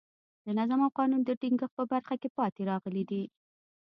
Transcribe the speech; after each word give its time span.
د 0.45 0.47
نظم 0.57 0.79
او 0.85 0.91
قانون 0.97 1.21
د 1.25 1.29
ټینګښت 1.41 1.73
په 1.77 1.83
برخه 1.91 2.15
کې 2.21 2.29
پاتې 2.37 2.61
راغلي 2.71 3.03
دي. 3.11 3.23